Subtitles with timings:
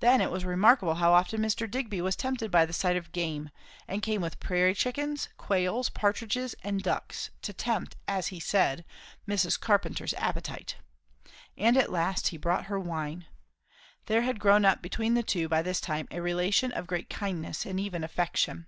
[0.00, 1.70] Then it was remarkable how often Mr.
[1.70, 3.50] Digby was tempted by the sight of game;
[3.86, 8.84] and came with prairie chickens, quails, partridges and ducks, to tempt, as he said,
[9.28, 9.60] Mrs.
[9.60, 10.78] Carpenter's appetite.
[11.56, 13.26] And at last he brought her wine.
[14.06, 17.64] There had grown up between the two, by this time, a relation of great kindness
[17.64, 18.66] and even affection.